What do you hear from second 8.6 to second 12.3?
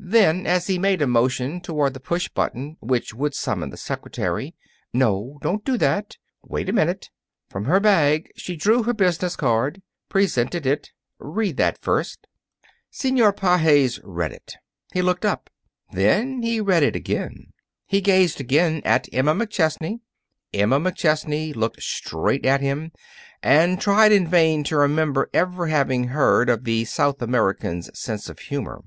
her business card, presented it. "Read that first."